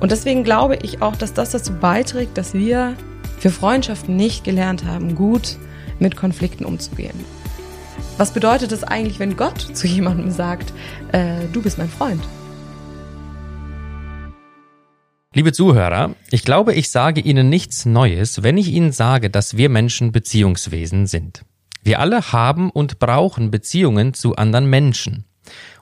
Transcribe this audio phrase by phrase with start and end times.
[0.00, 2.96] Und deswegen glaube ich auch, dass das dazu beiträgt, dass wir
[3.38, 5.56] für Freundschaften nicht gelernt haben, gut
[5.98, 7.18] mit Konflikten umzugehen.
[8.16, 10.72] Was bedeutet es eigentlich, wenn Gott zu jemandem sagt,
[11.12, 12.22] äh, du bist mein Freund?
[15.32, 19.68] Liebe Zuhörer, ich glaube, ich sage Ihnen nichts Neues, wenn ich Ihnen sage, dass wir
[19.68, 21.44] Menschen Beziehungswesen sind.
[21.84, 25.24] Wir alle haben und brauchen Beziehungen zu anderen Menschen.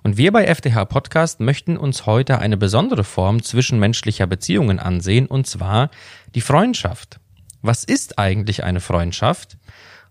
[0.03, 5.47] Und wir bei FDH Podcast möchten uns heute eine besondere Form zwischenmenschlicher Beziehungen ansehen, und
[5.47, 5.91] zwar
[6.35, 7.21] die Freundschaft.
[7.63, 9.59] Was ist eigentlich eine Freundschaft?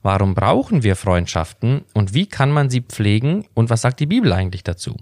[0.02, 4.32] Warum brauchen wir Freundschaften und wie kann man sie pflegen und was sagt die Bibel
[4.32, 4.98] eigentlich dazu?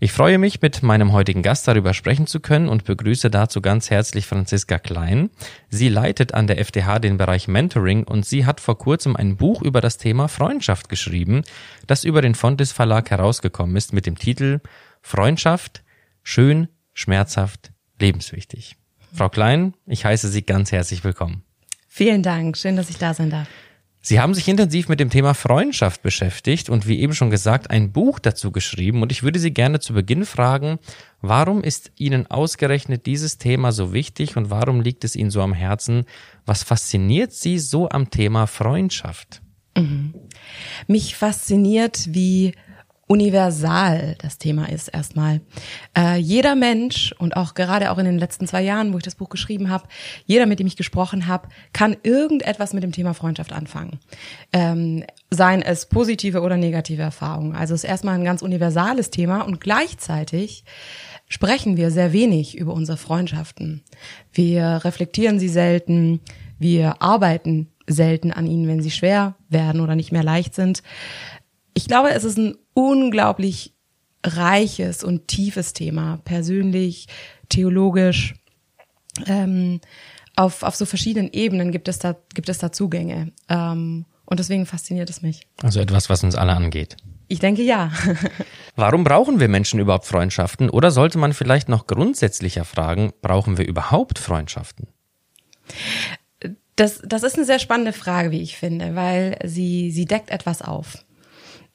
[0.00, 3.90] Ich freue mich, mit meinem heutigen Gast darüber sprechen zu können und begrüße dazu ganz
[3.90, 5.28] herzlich Franziska Klein.
[5.70, 9.60] Sie leitet an der FDH den Bereich Mentoring und sie hat vor kurzem ein Buch
[9.60, 11.42] über das Thema Freundschaft geschrieben,
[11.88, 14.60] das über den Fontes Verlag herausgekommen ist mit dem Titel
[15.02, 15.82] Freundschaft,
[16.22, 18.76] schön, schmerzhaft, lebenswichtig.
[19.12, 21.42] Frau Klein, ich heiße Sie ganz herzlich willkommen.
[21.88, 23.48] Vielen Dank, schön, dass ich da sein darf.
[24.08, 27.92] Sie haben sich intensiv mit dem Thema Freundschaft beschäftigt und wie eben schon gesagt, ein
[27.92, 29.02] Buch dazu geschrieben.
[29.02, 30.78] Und ich würde Sie gerne zu Beginn fragen,
[31.20, 35.52] warum ist Ihnen ausgerechnet dieses Thema so wichtig und warum liegt es Ihnen so am
[35.52, 36.06] Herzen?
[36.46, 39.42] Was fasziniert Sie so am Thema Freundschaft?
[39.76, 40.14] Mhm.
[40.86, 42.54] Mich fasziniert, wie
[43.08, 45.40] universal das Thema ist erstmal.
[45.96, 49.16] Äh, jeder Mensch und auch gerade auch in den letzten zwei Jahren, wo ich das
[49.16, 49.88] Buch geschrieben habe,
[50.26, 53.98] jeder, mit dem ich gesprochen habe, kann irgendetwas mit dem Thema Freundschaft anfangen.
[54.52, 57.56] Ähm, seien es positive oder negative Erfahrungen.
[57.56, 60.64] Also es ist erstmal ein ganz universales Thema und gleichzeitig
[61.28, 63.82] sprechen wir sehr wenig über unsere Freundschaften.
[64.32, 66.20] Wir reflektieren sie selten,
[66.58, 70.82] wir arbeiten selten an ihnen, wenn sie schwer werden oder nicht mehr leicht sind.
[71.74, 73.74] Ich glaube, es ist ein unglaublich
[74.24, 77.08] reiches und tiefes Thema, persönlich,
[77.48, 78.34] theologisch.
[79.26, 79.80] Ähm,
[80.36, 83.32] auf, auf so verschiedenen Ebenen gibt es da, gibt es da Zugänge.
[83.48, 85.48] Ähm, und deswegen fasziniert es mich.
[85.60, 86.96] Also etwas, was uns alle angeht.
[87.26, 87.90] Ich denke ja.
[88.76, 90.70] Warum brauchen wir Menschen überhaupt Freundschaften?
[90.70, 94.86] Oder sollte man vielleicht noch grundsätzlicher fragen, brauchen wir überhaupt Freundschaften?
[96.76, 100.62] Das, das ist eine sehr spannende Frage, wie ich finde, weil sie, sie deckt etwas
[100.62, 101.04] auf.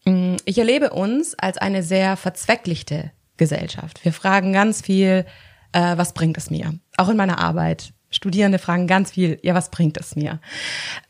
[0.06, 4.04] Mm, ich erlebe uns als eine sehr verzwecklichte Gesellschaft.
[4.04, 5.26] Wir fragen ganz viel,
[5.72, 6.74] äh, was bringt es mir?
[6.98, 7.94] Auch in meiner Arbeit.
[8.10, 10.40] Studierende fragen ganz viel, ja, was bringt es mir?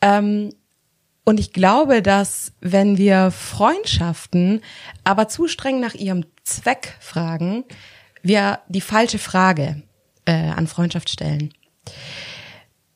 [0.01, 0.53] Ähm,
[1.25, 4.61] und ich glaube, dass wenn wir Freundschaften
[5.03, 7.63] aber zu streng nach ihrem Zweck fragen,
[8.21, 9.83] wir die falsche Frage
[10.25, 11.53] äh, an Freundschaft stellen.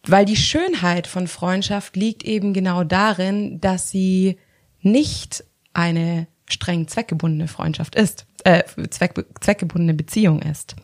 [0.05, 4.37] Weil die Schönheit von Freundschaft liegt eben genau darin, dass sie
[4.81, 5.43] nicht
[5.77, 10.75] eine streng zweckgebundene Freundschaft ist, äh, zweck, zweckgebundene Beziehung ist.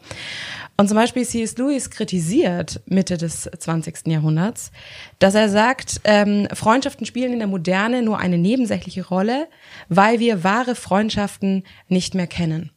[0.78, 1.58] Und zum Beispiel C.S.
[1.58, 4.08] Lewis kritisiert Mitte des 20.
[4.08, 4.72] Jahrhunderts,
[5.20, 9.48] dass er sagt, ähm, Freundschaften spielen in der Moderne nur eine nebensächliche Rolle,
[9.90, 12.72] weil wir wahre Freundschaften nicht mehr kennen.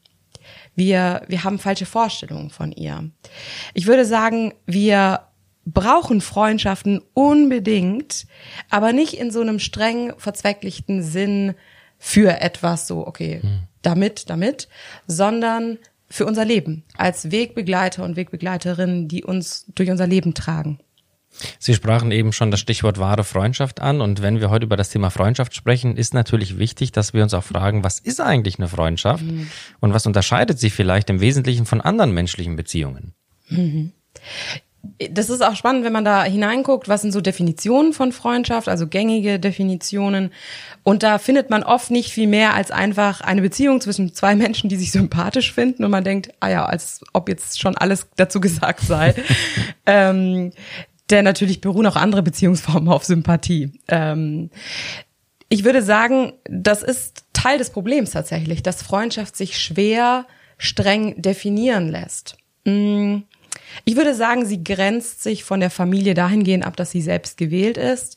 [0.75, 3.11] Wir, wir haben falsche Vorstellungen von ihr.
[3.75, 5.23] Ich würde sagen, wir
[5.65, 8.27] brauchen Freundschaften unbedingt,
[8.71, 11.55] aber nicht in so einem streng verzwecklichten Sinn,
[11.99, 13.61] für etwas so, okay, mhm.
[13.83, 14.69] damit, damit,
[15.07, 20.79] sondern für unser Leben als Wegbegleiter und Wegbegleiterinnen, die uns durch unser Leben tragen.
[21.59, 24.01] Sie sprachen eben schon das Stichwort wahre Freundschaft an.
[24.01, 27.35] Und wenn wir heute über das Thema Freundschaft sprechen, ist natürlich wichtig, dass wir uns
[27.35, 29.51] auch fragen, was ist eigentlich eine Freundschaft mhm.
[29.81, 33.13] und was unterscheidet sie vielleicht im Wesentlichen von anderen menschlichen Beziehungen?
[33.49, 33.93] Mhm
[35.11, 38.87] das ist auch spannend, wenn man da hineinguckt, was sind so Definitionen von Freundschaft, also
[38.87, 40.31] gängige Definitionen.
[40.83, 44.69] Und da findet man oft nicht viel mehr als einfach eine Beziehung zwischen zwei Menschen,
[44.69, 45.85] die sich sympathisch finden.
[45.85, 49.15] Und man denkt, ah ja, als ob jetzt schon alles dazu gesagt sei.
[49.87, 50.53] ähm,
[51.11, 53.73] denn natürlich beruhen auch andere Beziehungsformen auf Sympathie.
[53.89, 54.51] Ähm,
[55.49, 60.27] ich würde sagen, das ist Teil des Problems tatsächlich, dass Freundschaft sich schwer
[60.59, 62.37] streng definieren lässt.
[62.65, 63.19] Mm
[63.85, 67.77] ich würde sagen, sie grenzt sich von der Familie dahingehend ab, dass sie selbst gewählt
[67.77, 68.17] ist.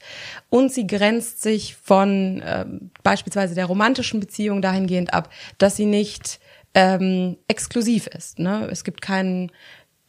[0.49, 2.65] Und sie grenzt sich von äh,
[3.03, 6.39] beispielsweise der romantischen Beziehung dahingehend ab, dass sie nicht
[6.73, 8.39] ähm, exklusiv ist.
[8.39, 8.67] Ne?
[8.71, 9.51] Es gibt keinen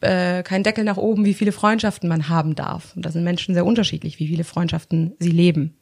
[0.01, 2.95] äh, keinen Deckel nach oben, wie viele Freundschaften man haben darf.
[2.95, 5.77] Und da sind Menschen sehr unterschiedlich, wie viele Freundschaften sie leben.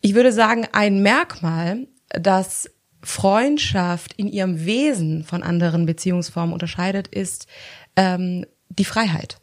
[0.00, 2.70] Ich würde sagen, ein Merkmal, das
[3.02, 7.46] Freundschaft in ihrem Wesen von anderen Beziehungsformen unterscheidet, ist
[7.96, 9.38] ähm, die Freiheit.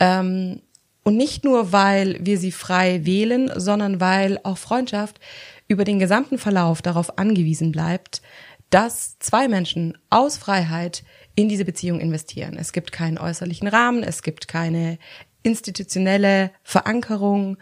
[0.00, 0.62] Ähm,
[1.02, 5.20] und nicht nur, weil wir sie frei wählen, sondern weil auch Freundschaft
[5.68, 8.22] über den gesamten Verlauf darauf angewiesen bleibt,
[8.70, 11.04] dass zwei Menschen aus Freiheit
[11.36, 12.56] in diese Beziehung investieren.
[12.58, 14.98] Es gibt keinen äußerlichen Rahmen, es gibt keine
[15.42, 17.56] institutionelle Verankerung.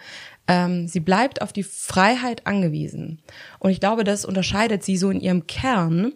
[0.48, 3.20] Ähm, sie bleibt auf die Freiheit angewiesen.
[3.58, 6.12] Und ich glaube, das unterscheidet sie so in ihrem Kern,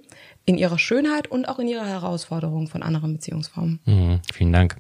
[0.48, 3.80] in ihrer Schönheit und auch in ihrer Herausforderung von anderen Beziehungsformen.
[3.84, 4.76] Mhm, vielen Dank.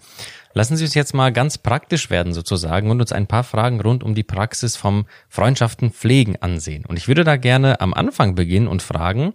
[0.54, 4.02] Lassen Sie uns jetzt mal ganz praktisch werden sozusagen und uns ein paar Fragen rund
[4.02, 6.86] um die Praxis vom Freundschaften pflegen ansehen.
[6.86, 9.34] Und ich würde da gerne am Anfang beginnen und fragen,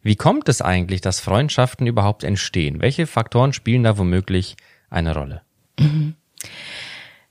[0.00, 2.80] wie kommt es eigentlich, dass Freundschaften überhaupt entstehen?
[2.80, 4.56] Welche Faktoren spielen da womöglich
[4.88, 5.42] eine Rolle?
[5.78, 6.14] Mhm.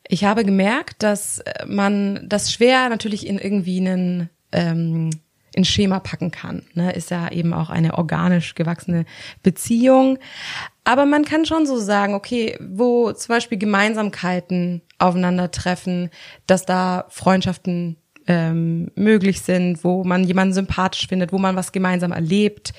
[0.08, 5.10] Ich habe gemerkt, dass man das schwer natürlich in irgendwie einen ähm,
[5.56, 6.64] in Schema packen kann.
[6.74, 6.92] Ne?
[6.94, 9.06] Ist ja eben auch eine organisch gewachsene
[9.44, 10.20] Beziehung.
[10.84, 16.10] Aber man kann schon so sagen, okay, wo zum Beispiel Gemeinsamkeiten aufeinandertreffen,
[16.48, 17.98] dass da Freundschaften
[18.28, 22.74] ähm, möglich sind, wo man jemanden sympathisch findet, wo man was gemeinsam erlebt.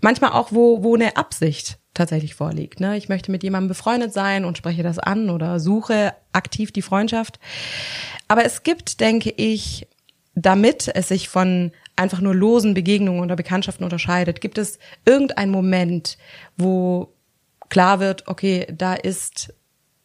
[0.00, 2.80] Manchmal auch, wo, wo eine Absicht tatsächlich vorliegt.
[2.80, 2.96] Ne?
[2.96, 7.38] Ich möchte mit jemandem befreundet sein und spreche das an oder suche aktiv die Freundschaft.
[8.28, 9.86] Aber es gibt, denke ich,
[10.34, 16.18] damit es sich von einfach nur losen Begegnungen oder Bekanntschaften unterscheidet, gibt es irgendeinen Moment,
[16.56, 17.14] wo
[17.68, 19.54] klar wird, okay, da ist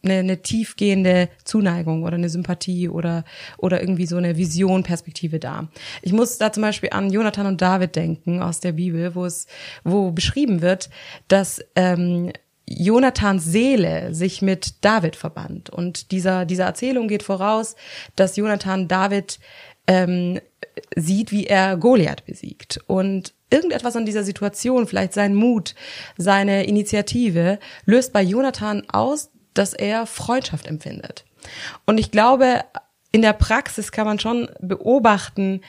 [0.04, 3.26] eine, eine tiefgehende Zuneigung oder eine Sympathie oder,
[3.58, 5.68] oder irgendwie so eine Vision, Perspektive da.
[6.02, 9.48] Ich muss da zum Beispiel an Jonathan und David denken aus der Bibel, wo es,
[9.84, 10.90] wo beschrieben wird,
[11.28, 12.32] dass ähm,
[12.70, 15.70] Jonathans Seele sich mit David verband.
[15.70, 17.76] Und dieser, dieser Erzählung geht voraus,
[18.16, 19.40] dass Jonathan David
[19.88, 20.40] ähm,
[20.96, 22.80] sieht, wie er Goliath besiegt.
[22.88, 25.76] Und irgendetwas an dieser Situation, vielleicht sein Mut,
[26.18, 31.26] seine Initiative, löst bei Jonathan aus, dass er Freundschaft empfindet.
[31.86, 32.64] Und ich glaube,
[33.12, 35.62] in der Praxis kann man schon beobachten,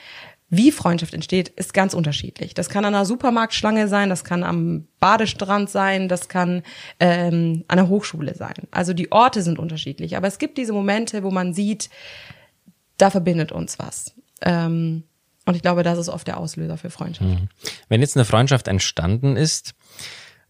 [0.50, 2.54] wie Freundschaft entsteht, ist ganz unterschiedlich.
[2.54, 6.62] Das kann an einer Supermarktschlange sein, das kann am Badestrand sein, das kann
[7.00, 8.54] ähm, an der Hochschule sein.
[8.70, 11.90] Also die Orte sind unterschiedlich, aber es gibt diese Momente, wo man sieht,
[12.98, 14.14] da verbindet uns was.
[14.42, 15.04] Ähm,
[15.46, 17.30] und ich glaube, das ist oft der Auslöser für Freundschaft.
[17.30, 17.48] Mhm.
[17.88, 19.74] Wenn jetzt eine Freundschaft entstanden ist,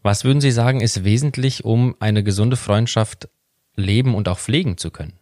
[0.01, 3.29] was würden Sie sagen, ist wesentlich, um eine gesunde Freundschaft
[3.75, 5.13] leben und auch pflegen zu können?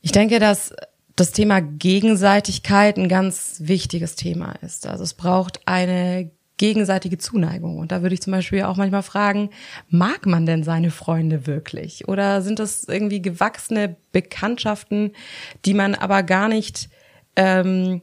[0.00, 0.72] Ich denke, dass
[1.16, 4.86] das Thema Gegenseitigkeit ein ganz wichtiges Thema ist.
[4.86, 7.78] Also es braucht eine gegenseitige Zuneigung.
[7.78, 9.50] Und da würde ich zum Beispiel auch manchmal fragen,
[9.88, 12.06] mag man denn seine Freunde wirklich?
[12.08, 15.12] Oder sind das irgendwie gewachsene Bekanntschaften,
[15.64, 16.90] die man aber gar nicht
[17.36, 18.02] ähm,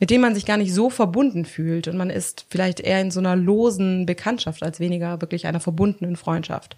[0.00, 3.10] mit dem man sich gar nicht so verbunden fühlt und man ist vielleicht eher in
[3.10, 6.74] so einer losen Bekanntschaft als weniger wirklich einer verbundenen Freundschaft.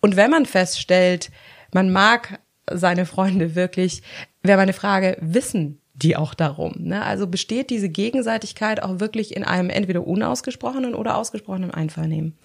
[0.00, 1.30] Und wenn man feststellt,
[1.72, 2.38] man mag
[2.70, 4.02] seine Freunde wirklich,
[4.42, 6.74] wäre meine Frage, wissen die auch darum?
[6.78, 7.02] Ne?
[7.02, 12.36] Also besteht diese Gegenseitigkeit auch wirklich in einem entweder unausgesprochenen oder ausgesprochenen Einvernehmen?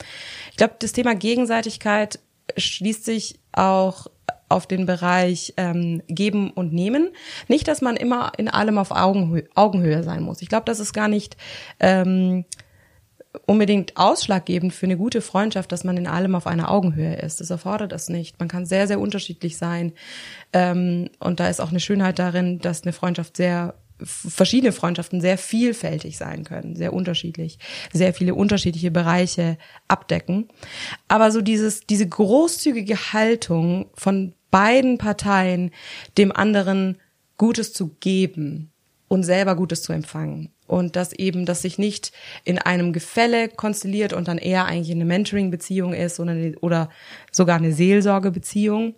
[0.52, 2.20] Ich glaube, das Thema Gegenseitigkeit
[2.58, 4.08] schließt sich auch
[4.48, 7.10] auf den Bereich ähm, Geben und Nehmen.
[7.48, 10.42] Nicht, dass man immer in allem auf Augenhö Augenhöhe sein muss.
[10.42, 11.36] Ich glaube, das ist gar nicht
[11.80, 12.46] ähm,
[13.46, 17.42] unbedingt ausschlaggebend für eine gute Freundschaft, dass man in allem auf einer Augenhöhe ist.
[17.42, 18.40] Das erfordert das nicht.
[18.40, 19.94] Man kann sehr, sehr unterschiedlich sein.
[20.54, 25.38] Ähm, und da ist auch eine Schönheit darin, dass eine Freundschaft sehr verschiedene Freundschaften sehr
[25.38, 27.60] vielfältig sein können, sehr unterschiedlich,
[27.94, 30.50] sehr viele unterschiedliche Bereiche abdecken.
[31.08, 35.72] Aber so dieses, diese großzügige Haltung von beiden Parteien,
[36.18, 36.98] dem anderen
[37.38, 38.72] Gutes zu geben
[39.08, 40.50] und selber Gutes zu empfangen.
[40.68, 42.12] Und dass eben, dass sich nicht
[42.44, 46.90] in einem Gefälle konstelliert und dann eher eigentlich eine Mentoring-Beziehung ist oder, oder
[47.32, 48.96] sogar eine Seelsorgebeziehung,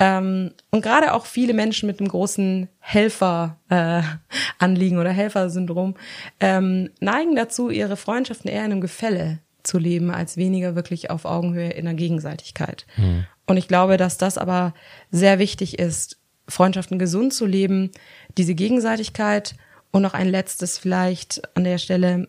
[0.00, 5.94] ähm, und gerade auch viele Menschen mit einem großen Helfer-Anliegen äh, oder Helfersyndrom
[6.40, 11.26] ähm, neigen dazu, ihre Freundschaften eher in einem Gefälle zu leben, als weniger wirklich auf
[11.26, 12.86] Augenhöhe in der Gegenseitigkeit.
[12.96, 13.26] Mhm.
[13.46, 14.72] Und ich glaube, dass das aber
[15.10, 16.18] sehr wichtig ist,
[16.50, 17.90] Freundschaften gesund zu leben,
[18.36, 19.54] diese Gegenseitigkeit
[19.90, 22.28] und noch ein letztes vielleicht an der Stelle,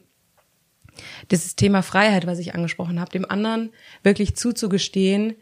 [1.29, 3.71] dieses Thema Freiheit, was ich angesprochen habe, dem anderen
[4.03, 5.35] wirklich zuzugestehen,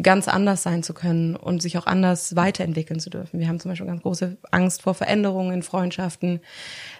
[0.00, 3.40] ganz anders sein zu können und sich auch anders weiterentwickeln zu dürfen.
[3.40, 6.40] Wir haben zum Beispiel ganz große Angst vor Veränderungen in Freundschaften,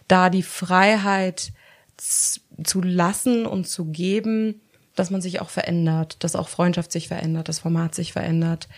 [0.09, 1.53] da die Freiheit
[1.97, 4.61] zu lassen und zu geben,
[4.95, 8.69] dass man sich auch verändert, dass auch Freundschaft sich verändert, das Format sich verändert,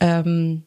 [0.00, 0.64] ähm,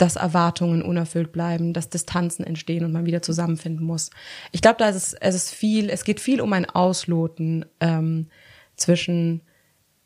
[0.00, 4.10] dass Erwartungen unerfüllt bleiben, dass Distanzen entstehen und man wieder zusammenfinden muss.
[4.52, 8.28] Ich glaube, da ist es, es ist viel, es geht viel um ein Ausloten ähm,
[8.76, 9.42] zwischen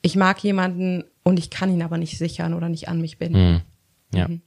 [0.02, 3.52] ich mag jemanden und ich kann ihn aber nicht sichern oder nicht an mich binden.
[3.52, 3.60] Mhm.
[4.18, 4.28] Ja.
[4.28, 4.42] Mhm.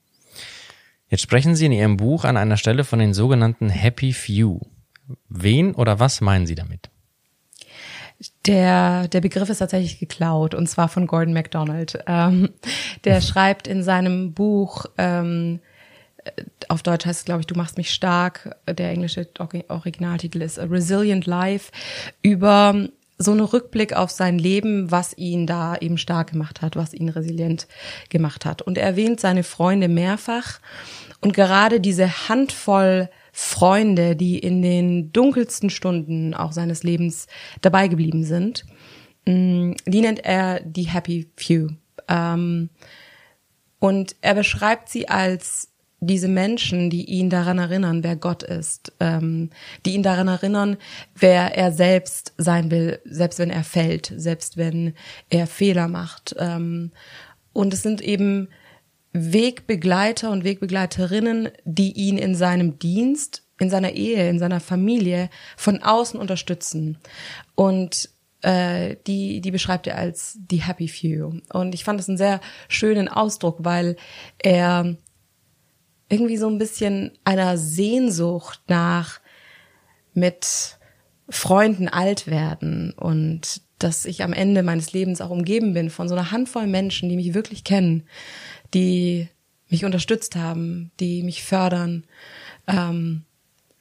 [1.10, 4.60] Jetzt sprechen Sie in Ihrem Buch an einer Stelle von den sogenannten Happy Few.
[5.30, 6.89] Wen oder was meinen Sie damit?
[8.45, 12.00] Der, der Begriff ist tatsächlich geklaut und zwar von Gordon MacDonald.
[12.07, 12.50] Ähm,
[13.03, 15.59] der schreibt in seinem Buch, ähm,
[16.67, 18.55] auf Deutsch heißt es, glaube ich, Du machst mich stark.
[18.67, 19.27] Der englische
[19.67, 21.71] Originaltitel ist A Resilient Life
[22.21, 26.93] über so einen Rückblick auf sein Leben, was ihn da eben stark gemacht hat, was
[26.93, 27.67] ihn resilient
[28.09, 28.62] gemacht hat.
[28.62, 30.59] Und er erwähnt seine Freunde mehrfach.
[31.19, 33.09] Und gerade diese Handvoll
[33.39, 37.27] Freunde, die in den dunkelsten Stunden auch seines Lebens
[37.62, 38.65] dabei geblieben sind,
[39.27, 41.67] mm, die nennt er die Happy Few.
[42.08, 42.72] Ähm,
[43.77, 49.51] und er beschreibt sie als diese Menschen, die ihn daran erinnern, wer Gott ist, ähm,
[49.86, 50.77] die ihn daran erinnern,
[51.13, 54.96] wer er selbst sein will, selbst wenn er fällt, selbst wenn
[55.29, 56.36] er Fehler macht.
[56.39, 56.91] Ähm,
[57.53, 58.48] und es sind eben
[59.17, 65.81] Wegbegleiter und Wegbegleiterinnen, die ihn in seinem Dienst, in seiner Ehe, in seiner Familie von
[65.81, 66.97] außen unterstützen.
[67.55, 68.09] Und
[68.41, 71.41] äh, die, die beschreibt er als die Happy Few.
[71.51, 73.95] Und ich fand das einen sehr schönen Ausdruck, weil
[74.38, 74.95] er
[76.09, 79.19] irgendwie so ein bisschen einer Sehnsucht nach
[80.13, 80.77] mit
[81.29, 86.15] Freunden alt werden und dass ich am Ende meines Lebens auch umgeben bin von so
[86.15, 88.07] einer Handvoll Menschen, die mich wirklich kennen,
[88.74, 89.27] die
[89.69, 92.05] mich unterstützt haben, die mich fördern,
[92.67, 93.24] ähm,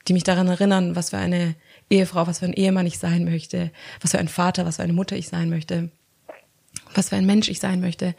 [0.08, 1.54] die mich daran erinnern, was für eine
[1.90, 4.92] Ehefrau, was für ein Ehemann ich sein möchte, was für ein Vater, was für eine
[4.92, 5.90] Mutter ich sein möchte
[6.94, 8.14] was für ein Mensch ich sein möchte,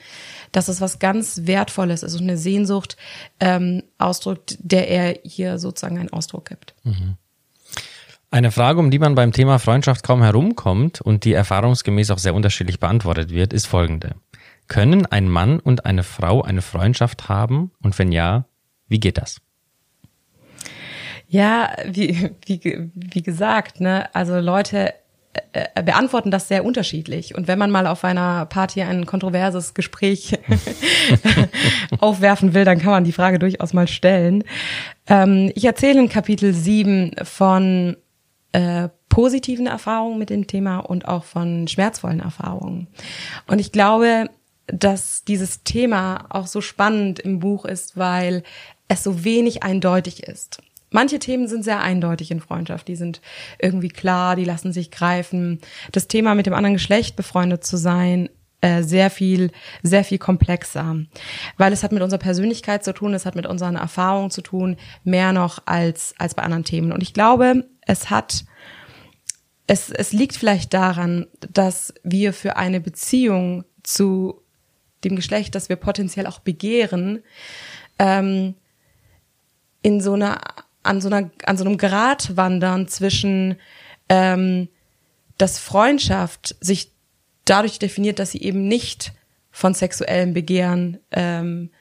[0.51, 2.97] dass es was ganz Wertvolles ist und eine Sehnsucht
[3.39, 6.75] ähm, ausdrückt, der er hier sozusagen einen Ausdruck gibt.
[6.83, 7.15] Mhm.
[8.29, 12.35] Eine Frage, um die man beim Thema Freundschaft kaum herumkommt und die erfahrungsgemäß auch sehr
[12.35, 14.15] unterschiedlich beantwortet wird, ist folgende.
[14.67, 17.71] Können ein Mann und eine Frau eine Freundschaft haben?
[17.81, 18.45] Und wenn ja,
[18.87, 19.41] wie geht das?
[21.27, 24.93] Ja, wie, wie, wie gesagt, ne, also Leute
[25.51, 27.35] äh, beantworten das sehr unterschiedlich.
[27.35, 30.37] Und wenn man mal auf einer Party ein kontroverses Gespräch
[31.99, 34.43] aufwerfen will, dann kann man die Frage durchaus mal stellen.
[35.07, 37.97] Ähm, ich erzähle in Kapitel 7 von
[38.53, 42.87] äh, positiven Erfahrungen mit dem Thema und auch von schmerzvollen Erfahrungen.
[43.47, 44.29] Und ich glaube,
[44.67, 48.43] dass dieses Thema auch so spannend im Buch ist, weil
[48.87, 50.61] es so wenig eindeutig ist.
[50.89, 53.21] Manche Themen sind sehr eindeutig in Freundschaft, die sind
[53.59, 55.59] irgendwie klar, die lassen sich greifen.
[55.91, 58.29] Das Thema mit dem anderen Geschlecht befreundet zu sein,
[58.61, 59.51] äh, sehr viel,
[59.83, 60.95] sehr viel komplexer,
[61.57, 64.77] weil es hat mit unserer Persönlichkeit zu tun, es hat mit unseren Erfahrungen zu tun,
[65.03, 66.91] mehr noch als als bei anderen Themen.
[66.91, 68.45] Und ich glaube, es hat
[69.67, 74.41] es, es liegt vielleicht daran, dass wir für eine Beziehung zu
[75.03, 77.23] dem Geschlecht, das wir potenziell auch begehren,
[77.99, 78.55] ähm,
[79.81, 80.39] in so einer
[80.87, 83.57] an so einer, an so einem Grat wandern zwischen,
[84.09, 84.69] ähm,
[85.37, 86.91] dass Freundschaft sich
[87.45, 89.13] dadurch definiert, dass sie eben nicht
[89.51, 91.71] von sexuellem Begehren ähm,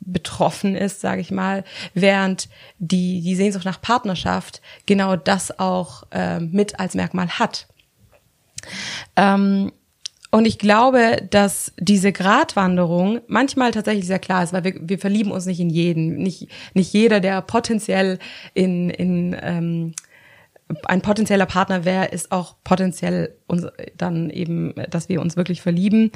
[0.00, 2.48] betroffen ist, sage ich mal, während
[2.78, 7.66] die die Sehnsucht nach Partnerschaft genau das auch ähm, mit als Merkmal hat.
[9.16, 9.72] Ähm,
[10.36, 15.30] und ich glaube, dass diese Gratwanderung manchmal tatsächlich sehr klar ist, weil wir, wir verlieben
[15.30, 16.18] uns nicht in jeden.
[16.18, 18.18] Nicht, nicht jeder, der potenziell
[18.52, 19.94] in, in ähm,
[20.84, 23.66] ein potenzieller Partner wäre, ist auch potenziell uns
[23.96, 26.12] dann eben, dass wir uns wirklich verlieben.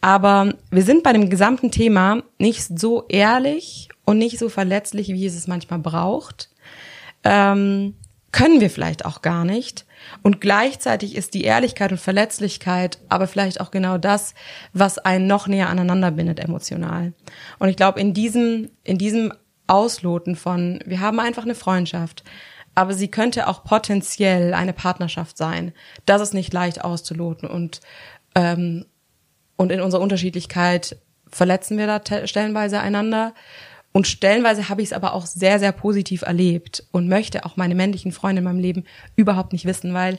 [0.00, 5.26] Aber wir sind bei dem gesamten Thema nicht so ehrlich und nicht so verletzlich, wie
[5.26, 6.50] es es manchmal braucht.
[7.24, 7.94] Ähm,
[8.36, 9.86] können wir vielleicht auch gar nicht.
[10.22, 14.34] Und gleichzeitig ist die Ehrlichkeit und Verletzlichkeit aber vielleicht auch genau das,
[14.74, 17.14] was einen noch näher aneinander bindet emotional.
[17.58, 19.32] Und ich glaube, in diesem, in diesem
[19.68, 22.24] Ausloten von, wir haben einfach eine Freundschaft,
[22.74, 25.72] aber sie könnte auch potenziell eine Partnerschaft sein.
[26.04, 27.80] Das ist nicht leicht auszuloten und,
[28.34, 28.84] ähm,
[29.56, 30.98] und in unserer Unterschiedlichkeit
[31.30, 33.32] verletzen wir da stellenweise einander
[33.96, 37.74] und stellenweise habe ich es aber auch sehr, sehr positiv erlebt und möchte auch meine
[37.74, 38.84] männlichen Freunde in meinem Leben
[39.14, 40.18] überhaupt nicht wissen, weil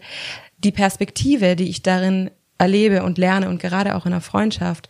[0.57, 4.89] die Perspektive, die ich darin erlebe und lerne und gerade auch in der Freundschaft,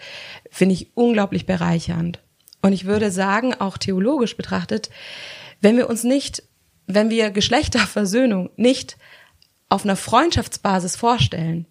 [0.49, 2.23] finde ich unglaublich bereichernd.
[2.61, 4.89] Und ich würde sagen, auch theologisch betrachtet,
[5.59, 6.43] wenn wir uns nicht,
[6.85, 8.95] wenn wir Geschlechterversöhnung nicht
[9.67, 11.67] auf einer Freundschaftsbasis vorstellen,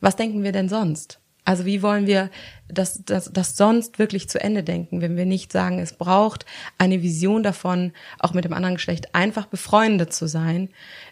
[0.00, 1.20] was denken wir denn sonst?
[1.44, 2.30] Also wie wollen wir
[2.68, 6.46] das, das, das sonst wirklich zu Ende denken, wenn wir nicht sagen, es braucht
[6.78, 10.70] eine Vision davon, auch mit dem anderen Geschlecht einfach befreundet zu sein,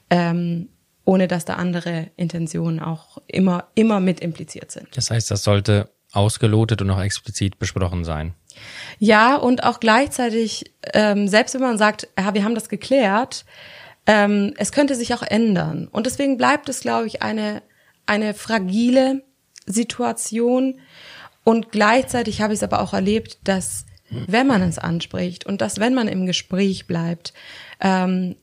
[0.08, 0.68] ähm,
[1.04, 4.88] ohne dass da andere Intentionen auch immer, immer mit impliziert sind.
[4.94, 8.34] Das heißt, das sollte ausgelotet und auch explizit besprochen sein.
[8.98, 13.44] Ja, und auch gleichzeitig, ähm, selbst wenn man sagt, ja, wir haben das geklärt,
[14.06, 15.88] ähm, es könnte sich auch ändern.
[15.88, 17.62] Und deswegen bleibt es, glaube ich, eine
[18.06, 19.22] eine fragile
[19.66, 20.80] Situation
[21.44, 25.80] und gleichzeitig habe ich es aber auch erlebt, dass wenn man es anspricht und dass
[25.80, 27.32] wenn man im Gespräch bleibt,
[27.80, 28.36] ähm,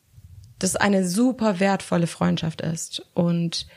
[0.57, 3.67] das eine super wertvolle Freundschaft ist und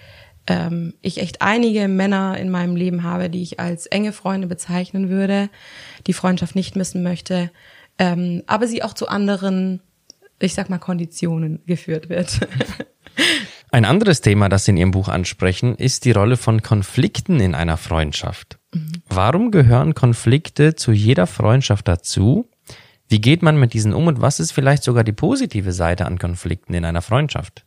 [0.47, 5.09] ähm, ich echt einige Männer in meinem Leben habe, die ich als enge Freunde bezeichnen
[5.09, 5.49] würde,
[6.07, 7.51] die Freundschaft nicht missen möchte,
[7.99, 9.81] ähm, aber sie auch zu anderen,
[10.41, 12.41] ich sag mal, Konditionen geführt wird.
[13.75, 17.55] Ein anderes Thema, das Sie in Ihrem Buch ansprechen, ist die Rolle von Konflikten in
[17.55, 18.59] einer Freundschaft.
[18.75, 18.93] Mhm.
[19.09, 22.51] Warum gehören Konflikte zu jeder Freundschaft dazu?
[23.09, 26.19] Wie geht man mit diesen um und was ist vielleicht sogar die positive Seite an
[26.19, 27.65] Konflikten in einer Freundschaft?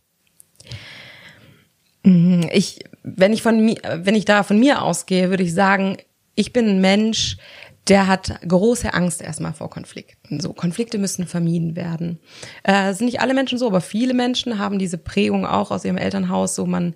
[2.03, 2.49] Mhm.
[2.53, 5.97] Ich, wenn ich von mir, wenn ich da von mir ausgehe, würde ich sagen,
[6.35, 7.37] ich bin ein Mensch,
[7.87, 10.39] der hat große Angst erstmal vor Konflikten.
[10.39, 12.19] So, Konflikte müssen vermieden werden.
[12.63, 15.97] Äh, sind nicht alle Menschen so, aber viele Menschen haben diese Prägung auch aus ihrem
[15.97, 16.55] Elternhaus.
[16.55, 16.95] So, man,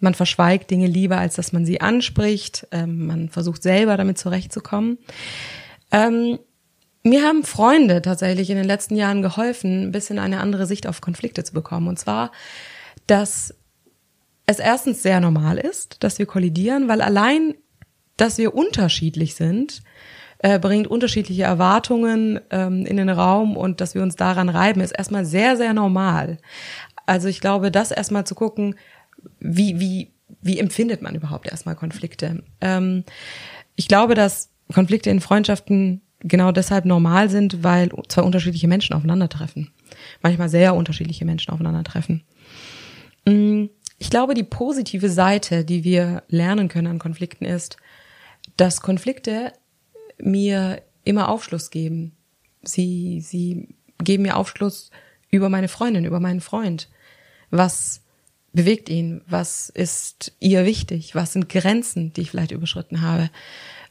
[0.00, 2.66] man verschweigt Dinge lieber, als dass man sie anspricht.
[2.72, 4.98] Ähm, man versucht selber damit zurechtzukommen.
[5.92, 6.40] Ähm,
[7.04, 11.00] mir haben Freunde tatsächlich in den letzten Jahren geholfen, ein bisschen eine andere Sicht auf
[11.00, 11.86] Konflikte zu bekommen.
[11.86, 12.32] Und zwar,
[13.06, 13.54] dass
[14.46, 17.54] es erstens sehr normal ist, dass wir kollidieren, weil allein,
[18.16, 19.82] dass wir unterschiedlich sind,
[20.38, 24.92] äh, bringt unterschiedliche Erwartungen ähm, in den Raum und dass wir uns daran reiben, ist
[24.92, 26.38] erstmal sehr, sehr normal.
[27.06, 28.76] Also ich glaube, das erstmal zu gucken,
[29.40, 30.12] wie, wie,
[30.42, 32.42] wie empfindet man überhaupt erstmal Konflikte?
[32.60, 33.04] Ähm,
[33.76, 39.70] ich glaube, dass Konflikte in Freundschaften genau deshalb normal sind, weil zwei unterschiedliche Menschen aufeinandertreffen.
[40.22, 42.24] Manchmal sehr unterschiedliche Menschen aufeinandertreffen.
[43.26, 43.66] Mm,
[43.98, 47.76] ich glaube, die positive Seite, die wir lernen können an Konflikten ist,
[48.56, 49.52] dass Konflikte
[50.18, 52.12] mir immer Aufschluss geben.
[52.62, 53.68] Sie, sie
[54.02, 54.90] geben mir Aufschluss
[55.30, 56.88] über meine Freundin, über meinen Freund.
[57.50, 58.02] Was
[58.52, 59.20] bewegt ihn?
[59.26, 61.14] Was ist ihr wichtig?
[61.14, 63.30] Was sind Grenzen, die ich vielleicht überschritten habe?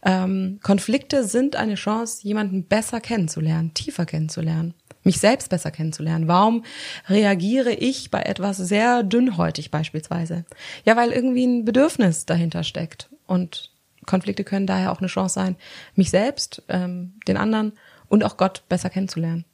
[0.05, 6.27] Ähm, Konflikte sind eine Chance, jemanden besser kennenzulernen, tiefer kennenzulernen, mich selbst besser kennenzulernen.
[6.27, 6.63] Warum
[7.07, 10.45] reagiere ich bei etwas sehr dünnhäutig beispielsweise?
[10.86, 13.72] Ja, weil irgendwie ein Bedürfnis dahinter steckt und
[14.05, 15.55] Konflikte können daher auch eine Chance sein,
[15.95, 17.73] mich selbst, ähm, den anderen
[18.07, 19.45] und auch Gott besser kennenzulernen.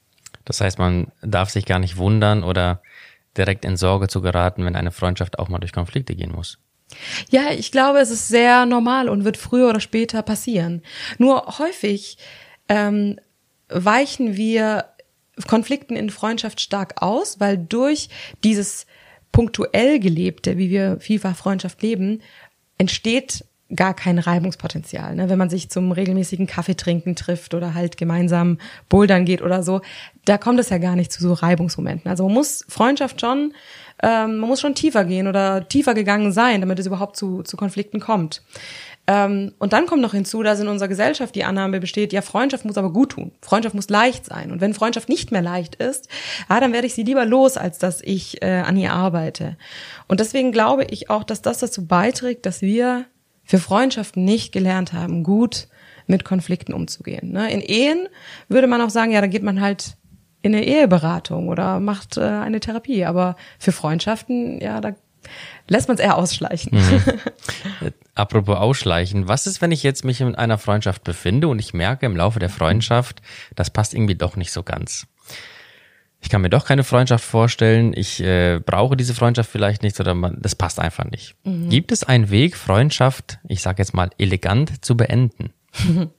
[0.45, 2.81] Das heißt, man darf sich gar nicht wundern oder
[3.37, 6.57] direkt in Sorge zu geraten, wenn eine Freundschaft auch mal durch Konflikte gehen muss.
[7.29, 10.81] Ja, ich glaube, es ist sehr normal und wird früher oder später passieren.
[11.17, 12.17] Nur häufig
[12.67, 13.19] ähm,
[13.67, 14.85] weichen wir
[15.47, 18.09] Konflikten in Freundschaft stark aus, weil durch
[18.43, 18.87] dieses
[19.31, 22.21] punktuell gelebte, wie wir vielfach Freundschaft leben,
[22.77, 25.15] entsteht gar kein Reibungspotenzial.
[25.15, 25.29] Ne?
[25.29, 28.57] Wenn man sich zum regelmäßigen Kaffeetrinken trifft oder halt gemeinsam
[28.89, 29.81] bouldern geht oder so,
[30.25, 32.09] da kommt es ja gar nicht zu so Reibungsmomenten.
[32.09, 33.53] Also man muss Freundschaft schon,
[34.01, 37.57] ähm, man muss schon tiefer gehen oder tiefer gegangen sein, damit es überhaupt zu, zu
[37.57, 38.41] Konflikten kommt.
[39.05, 42.65] Ähm, und dann kommt noch hinzu, dass in unserer Gesellschaft die Annahme besteht, ja, Freundschaft
[42.65, 43.31] muss aber gut tun.
[43.41, 44.51] Freundschaft muss leicht sein.
[44.51, 46.09] Und wenn Freundschaft nicht mehr leicht ist,
[46.47, 49.57] ah, dann werde ich sie lieber los, als dass ich äh, an ihr arbeite.
[50.07, 53.05] Und deswegen glaube ich auch, dass das dazu beiträgt, dass wir
[53.49, 55.69] für Freundschaften nicht gelernt haben, gut
[56.05, 57.31] mit Konflikten umzugehen.
[57.31, 57.51] Ne?
[57.51, 58.07] In Ehen
[58.47, 59.97] würde man auch sagen, ja, da geht man halt
[60.43, 63.05] in eine Eheberatung oder macht äh, eine Therapie.
[63.05, 64.93] Aber für Freundschaften, ja, da
[65.67, 66.77] lässt man es eher ausschleichen.
[66.77, 67.91] Mhm.
[68.13, 72.05] Apropos ausschleichen, was ist, wenn ich jetzt mich in einer Freundschaft befinde und ich merke
[72.05, 73.23] im Laufe der Freundschaft,
[73.55, 75.07] das passt irgendwie doch nicht so ganz?
[76.21, 80.13] Ich kann mir doch keine Freundschaft vorstellen, ich äh, brauche diese Freundschaft vielleicht nicht oder
[80.13, 81.35] man, das passt einfach nicht.
[81.43, 81.69] Mhm.
[81.69, 85.53] Gibt es einen Weg, Freundschaft, ich sage jetzt mal, elegant zu beenden?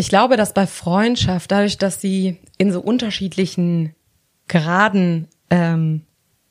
[0.00, 3.94] Ich glaube, dass bei Freundschaft, dadurch, dass sie in so unterschiedlichen
[4.48, 6.06] Graden ähm,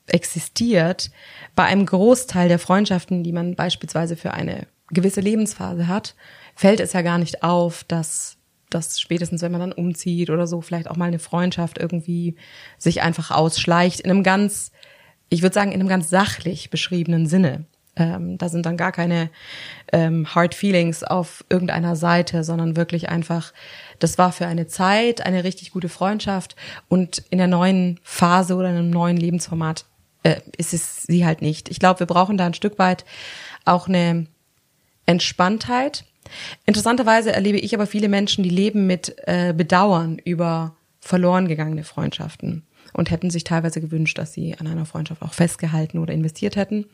[0.05, 1.09] existiert,
[1.55, 6.13] bei einem Großteil der Freundschaften, die man beispielsweise für eine gewisse Lebensphase hat,
[6.53, 8.37] fällt es ja gar nicht auf, dass
[8.69, 12.35] dass spätestens, wenn man dann umzieht oder so, vielleicht auch mal eine Freundschaft irgendwie
[12.77, 14.71] sich einfach ausschleicht in einem ganz,
[15.29, 17.65] ich würde sagen, in einem ganz sachlich beschriebenen Sinne.
[17.95, 19.29] Ähm, da sind dann gar keine
[19.91, 23.51] ähm, Hard Feelings auf irgendeiner Seite, sondern wirklich einfach,
[23.99, 26.55] das war für eine Zeit eine richtig gute Freundschaft
[26.87, 29.85] und in der neuen Phase oder in einem neuen Lebensformat
[30.23, 31.69] äh, ist es sie halt nicht.
[31.69, 33.05] Ich glaube, wir brauchen da ein Stück weit
[33.65, 34.27] auch eine
[35.05, 36.05] Entspanntheit
[36.65, 42.63] Interessanterweise erlebe ich aber viele Menschen, die leben mit äh, Bedauern über verloren gegangene Freundschaften
[42.93, 46.85] und hätten sich teilweise gewünscht, dass sie an einer Freundschaft auch festgehalten oder investiert hätten.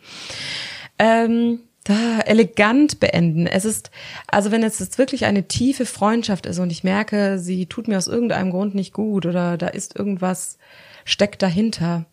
[1.00, 3.46] Ähm, da elegant beenden.
[3.46, 3.92] Es ist,
[4.28, 7.98] also wenn es jetzt wirklich eine tiefe Freundschaft ist und ich merke, sie tut mir
[7.98, 10.58] aus irgendeinem Grund nicht gut oder da ist irgendwas
[11.06, 12.06] steckt dahinter,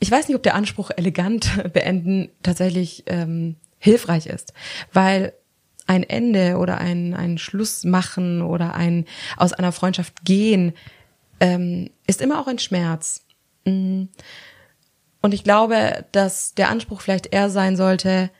[0.00, 4.52] ich weiß nicht, ob der Anspruch elegant beenden tatsächlich ähm, hilfreich ist,
[4.92, 5.32] weil
[5.86, 9.04] ein Ende oder ein, ein Schluss machen oder ein
[9.36, 10.72] aus einer Freundschaft gehen
[11.40, 13.24] ähm, ist immer auch ein Schmerz.
[13.64, 14.04] Mm.
[15.22, 18.30] Und ich glaube, dass der Anspruch vielleicht eher sein sollte,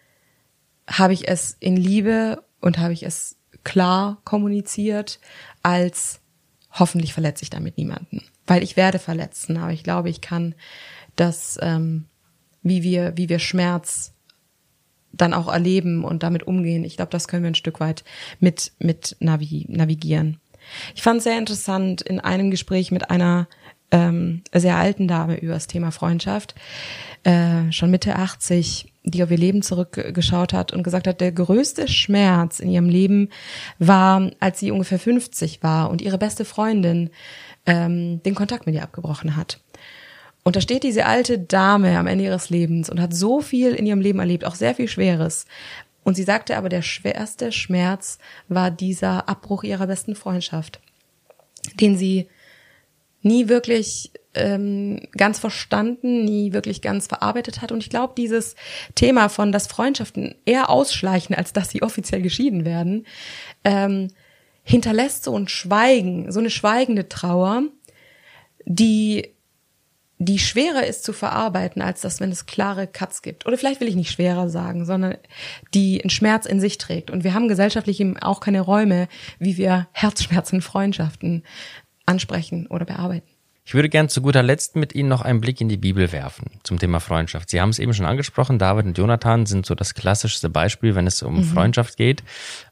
[0.89, 5.19] habe ich es in Liebe und habe ich es klar kommuniziert,
[5.63, 6.21] als
[6.71, 8.23] hoffentlich verletze ich damit niemanden.
[8.47, 10.55] Weil ich werde verletzen, aber ich glaube, ich kann
[11.17, 12.05] das, ähm,
[12.63, 14.13] wie wir, wie wir Schmerz
[15.17, 16.85] dann auch erleben und damit umgehen.
[16.85, 18.05] Ich glaube, das können wir ein Stück weit
[18.41, 20.39] mit, mit navi navigieren.
[20.95, 23.49] Ich fand es sehr interessant in einem Gespräch mit einer
[23.91, 26.55] ähm, sehr alten Dame über das Thema Freundschaft,
[27.23, 31.87] äh, schon Mitte 80, die auf ihr Leben zurückgeschaut hat und gesagt hat, der größte
[31.87, 33.29] Schmerz in ihrem Leben
[33.79, 37.11] war, als sie ungefähr 50 war und ihre beste Freundin
[37.67, 39.61] ähm, den Kontakt mit ihr abgebrochen hat.
[40.47, 43.85] Und da steht diese alte Dame am Ende ihres Lebens und hat so viel in
[43.85, 45.45] ihrem Leben erlebt, auch sehr viel Schweres.
[46.05, 50.79] Und sie sagte aber, der schwerste Schmerz war dieser Abbruch ihrer besten Freundschaft,
[51.81, 52.29] den sie
[53.23, 57.73] nie wirklich ähm, ganz verstanden, nie wirklich ganz verarbeitet hat.
[57.73, 58.55] Und ich glaube, dieses
[58.95, 63.05] Thema von, dass Freundschaften eher ausschleichen, als dass sie offiziell geschieden werden,
[63.65, 64.13] ähm,
[64.63, 67.65] hinterlässt so ein Schweigen, so eine schweigende Trauer,
[68.65, 69.35] die
[70.19, 73.47] die schwerer ist zu verarbeiten, als das, wenn es klare Cuts gibt.
[73.47, 75.17] Oder vielleicht will ich nicht schwerer sagen, sondern
[75.75, 77.11] die einen Schmerz in sich trägt.
[77.11, 81.43] Und wir haben gesellschaftlich eben auch keine Räume, wie wir Herzschmerzen, Freundschaften
[82.07, 83.29] ansprechen oder bearbeiten.
[83.67, 86.53] Ich würde gern zu guter Letzt mit Ihnen noch einen Blick in die Bibel werfen
[86.63, 87.51] zum Thema Freundschaft.
[87.51, 91.09] Sie haben es eben schon angesprochen, David und Jonathan sind so das klassischste Beispiel, wenn
[91.09, 91.45] es um mhm.
[91.45, 92.23] Freundschaft geht.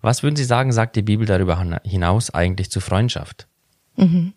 [0.03, 3.49] Was würden Sie sagen, sagt die Bibel darüber hinaus eigentlich zu Freundschaft?
[3.97, 4.35] Mhm.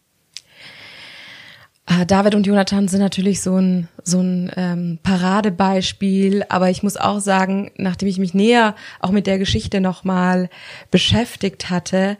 [1.90, 6.98] Ah, David und Jonathan sind natürlich so ein, so ein ähm, Paradebeispiel, aber ich muss
[6.98, 10.50] auch sagen, nachdem ich mich näher auch mit der Geschichte nochmal
[10.92, 12.18] beschäftigt hatte,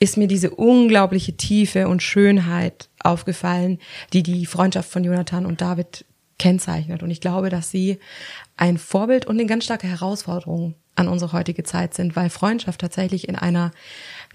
[0.00, 3.80] ist mir diese unglaubliche Tiefe und Schönheit aufgefallen,
[4.14, 6.06] die die Freundschaft von Jonathan und David
[6.38, 7.02] kennzeichnet.
[7.02, 7.98] Und ich glaube, dass sie
[8.56, 13.28] ein Vorbild und eine ganz starke Herausforderung an unsere heutige Zeit sind, weil Freundschaft tatsächlich
[13.28, 13.72] in einer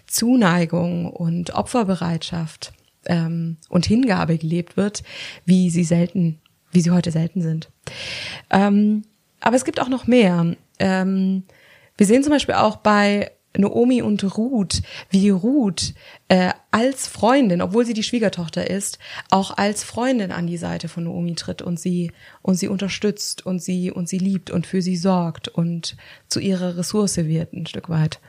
[0.06, 2.74] Zuneigung und Opferbereitschaft
[3.08, 5.04] ähm, und Hingabe gelebt wird,
[5.46, 6.40] wie sie selten,
[6.72, 7.70] wie sie heute selten sind.
[8.50, 9.04] Ähm,
[9.40, 10.56] aber es gibt auch noch mehr.
[10.80, 11.44] Ähm,
[11.98, 15.94] wir sehen zum Beispiel auch bei Naomi und Ruth, wie Ruth
[16.28, 21.06] äh, als Freundin, obwohl sie die Schwiegertochter ist, auch als Freundin an die Seite von
[21.06, 24.98] Naomi tritt und sie und sie unterstützt und sie und sie liebt und für sie
[24.98, 28.20] sorgt und zu ihrer Ressource wird ein Stück weit.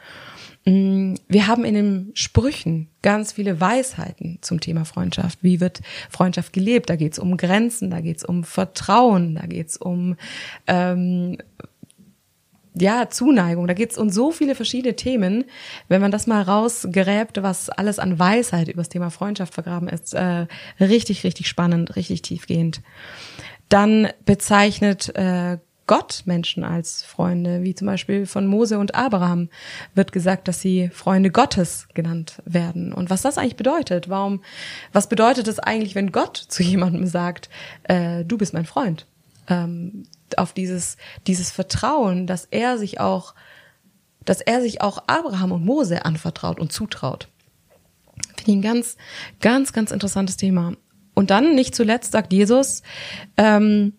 [0.69, 5.39] Mm, wir haben in den Sprüchen ganz viele Weisheiten zum Thema Freundschaft.
[5.41, 6.91] Wie wird Freundschaft gelebt?
[6.91, 10.17] Da geht es um Grenzen, da geht es um Vertrauen, da geht es um
[10.67, 11.39] ähm,
[12.79, 15.45] ja, Zuneigung, da geht es um so viele verschiedene Themen.
[15.89, 20.13] Wenn man das mal rausgräbt, was alles an Weisheit über das Thema Freundschaft vergraben ist,
[20.13, 20.47] äh,
[20.79, 22.83] richtig, richtig spannend, richtig tiefgehend.
[23.71, 25.57] Dann bezeichnet äh,
[25.89, 29.49] Gott Menschen als Freunde, wie zum Beispiel von Mose und Abraham
[29.95, 32.93] wird gesagt, dass sie Freunde Gottes genannt werden.
[32.93, 34.43] Und was das eigentlich bedeutet, warum,
[34.93, 37.49] was bedeutet es eigentlich, wenn Gott zu jemandem sagt,
[37.85, 39.07] äh, du bist mein Freund?
[39.49, 40.05] Ähm,
[40.37, 43.35] auf dieses, dieses Vertrauen, dass er sich auch,
[44.27, 47.29] dass er sich auch Abraham und Mose anvertraut und zutraut.
[48.37, 48.97] Finde ich ein ganz,
[49.41, 50.75] ganz, ganz interessantes Thema.
[51.15, 52.83] Und dann, nicht zuletzt, sagt Jesus,
[53.39, 53.95] ähm,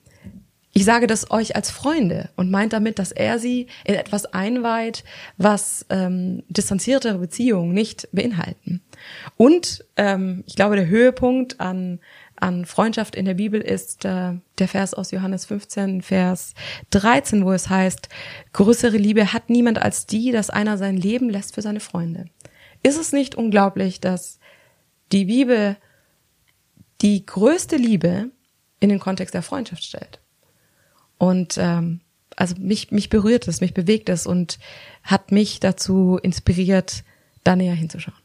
[0.80, 5.04] ich sage das euch als Freunde und meint damit, dass er sie in etwas einweiht,
[5.36, 8.82] was ähm, distanziertere Beziehungen nicht beinhalten.
[9.36, 12.00] Und ähm, ich glaube, der Höhepunkt an,
[12.38, 16.54] an Freundschaft in der Bibel ist äh, der Vers aus Johannes 15, Vers
[16.92, 18.08] 13, wo es heißt,
[18.54, 22.28] größere Liebe hat niemand als die, dass einer sein Leben lässt für seine Freunde.
[22.84, 24.40] Ist es nicht unglaublich, dass
[25.12, 25.76] die Bibel
[27.02, 28.32] die größte Liebe
[28.80, 30.22] in den Kontext der Freundschaft stellt?
[31.20, 32.00] Und ähm,
[32.36, 34.58] also mich, mich berührt es, mich bewegt es und
[35.04, 37.04] hat mich dazu inspiriert,
[37.44, 38.18] da näher hinzuschauen.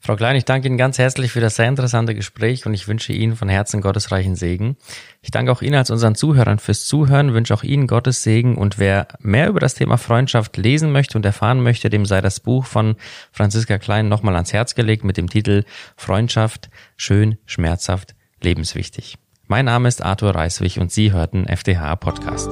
[0.00, 3.12] Frau Klein, ich danke Ihnen ganz herzlich für das sehr interessante Gespräch und ich wünsche
[3.12, 4.76] Ihnen von Herzen gottesreichen Segen.
[5.22, 8.78] Ich danke auch Ihnen als unseren Zuhörern fürs Zuhören, wünsche auch Ihnen Gottes Segen und
[8.78, 12.64] wer mehr über das Thema Freundschaft lesen möchte und erfahren möchte, dem sei das Buch
[12.64, 12.94] von
[13.32, 15.64] Franziska Klein nochmal ans Herz gelegt mit dem Titel
[15.96, 19.18] Freundschaft, schön, schmerzhaft, lebenswichtig.
[19.50, 22.50] Mein Name ist Arthur Reiswig und Sie hörten FDH Podcast.